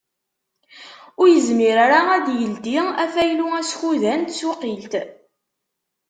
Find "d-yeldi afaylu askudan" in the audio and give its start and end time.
2.25-4.19